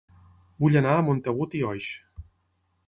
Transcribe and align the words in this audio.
Vull 0.63 0.77
anar 0.81 0.95
a 1.01 1.05
Montagut 1.11 1.55
i 1.59 1.63
Oix 1.75 1.93